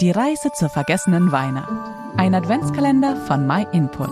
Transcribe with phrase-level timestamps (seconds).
[0.00, 1.72] Die Reise zur vergessenen Weihnacht.
[2.16, 4.10] Ein Adventskalender von MyInput.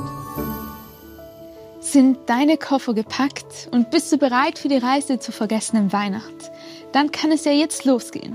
[1.78, 6.50] Sind deine Koffer gepackt und bist du bereit für die Reise zur vergessenen Weihnacht?
[6.90, 8.34] Dann kann es ja jetzt losgehen.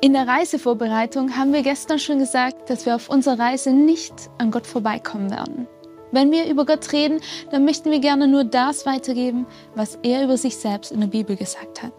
[0.00, 4.50] In der Reisevorbereitung haben wir gestern schon gesagt, dass wir auf unserer Reise nicht an
[4.50, 5.68] Gott vorbeikommen werden.
[6.10, 7.20] Wenn wir über Gott reden,
[7.50, 11.36] dann möchten wir gerne nur das weitergeben, was er über sich selbst in der Bibel
[11.36, 11.92] gesagt hat.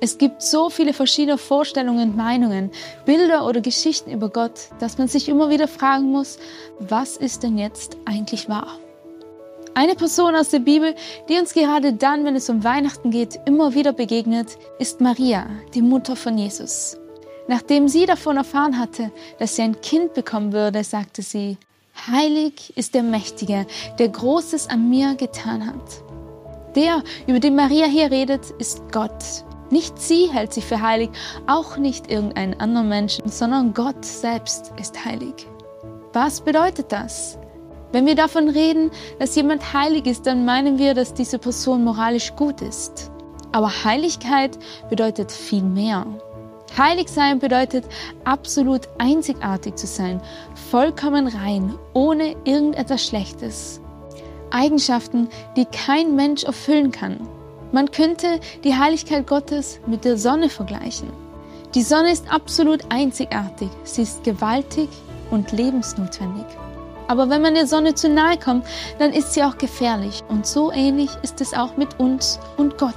[0.00, 2.70] Es gibt so viele verschiedene Vorstellungen und Meinungen,
[3.04, 6.38] Bilder oder Geschichten über Gott, dass man sich immer wieder fragen muss,
[6.78, 8.78] was ist denn jetzt eigentlich wahr?
[9.74, 10.94] Eine Person aus der Bibel,
[11.28, 15.82] die uns gerade dann, wenn es um Weihnachten geht, immer wieder begegnet, ist Maria, die
[15.82, 16.96] Mutter von Jesus.
[17.48, 21.58] Nachdem sie davon erfahren hatte, dass sie ein Kind bekommen würde, sagte sie,
[22.06, 23.66] Heilig ist der Mächtige,
[23.98, 26.04] der Großes an mir getan hat.
[26.76, 31.10] Der, über den Maria hier redet, ist Gott, nicht sie hält sich für heilig,
[31.46, 35.46] auch nicht irgendein anderer Mensch, sondern Gott selbst ist heilig.
[36.12, 37.38] Was bedeutet das?
[37.92, 42.34] Wenn wir davon reden, dass jemand heilig ist, dann meinen wir, dass diese Person moralisch
[42.36, 43.10] gut ist.
[43.52, 44.58] Aber Heiligkeit
[44.90, 46.06] bedeutet viel mehr.
[46.76, 47.84] Heilig sein bedeutet
[48.24, 50.20] absolut einzigartig zu sein,
[50.70, 53.80] vollkommen rein, ohne irgendetwas Schlechtes.
[54.50, 57.26] Eigenschaften, die kein Mensch erfüllen kann.
[57.70, 61.12] Man könnte die Heiligkeit Gottes mit der Sonne vergleichen.
[61.74, 64.88] Die Sonne ist absolut einzigartig, sie ist gewaltig
[65.30, 66.46] und lebensnotwendig.
[67.08, 68.66] Aber wenn man der Sonne zu nahe kommt,
[68.98, 70.22] dann ist sie auch gefährlich.
[70.28, 72.94] Und so ähnlich ist es auch mit uns und Gott.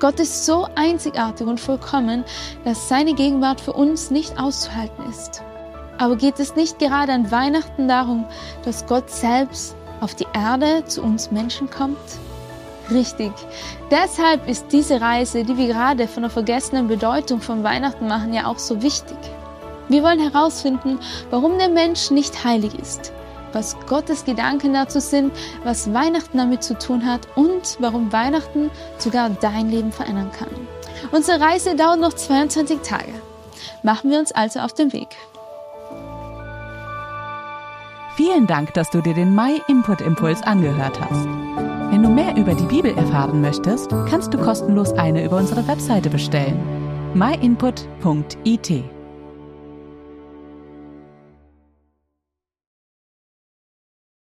[0.00, 2.24] Gott ist so einzigartig und vollkommen,
[2.64, 5.42] dass seine Gegenwart für uns nicht auszuhalten ist.
[5.98, 8.26] Aber geht es nicht gerade an Weihnachten darum,
[8.64, 11.98] dass Gott selbst auf die Erde zu uns Menschen kommt?
[12.90, 13.32] Richtig.
[13.90, 18.46] Deshalb ist diese Reise, die wir gerade von der vergessenen Bedeutung von Weihnachten machen, ja
[18.46, 19.16] auch so wichtig.
[19.88, 20.98] Wir wollen herausfinden,
[21.30, 23.12] warum der Mensch nicht heilig ist,
[23.52, 25.32] was Gottes Gedanken dazu sind,
[25.64, 30.48] was Weihnachten damit zu tun hat und warum Weihnachten sogar dein Leben verändern kann.
[31.10, 33.12] Unsere Reise dauert noch 22 Tage.
[33.82, 35.08] Machen wir uns also auf den Weg.
[38.16, 41.71] Vielen Dank, dass du dir den My Input Impuls angehört hast.
[42.02, 46.10] Wenn du mehr über die Bibel erfahren möchtest, kannst du kostenlos eine über unsere Webseite
[46.10, 46.58] bestellen.
[47.14, 48.82] myinput.it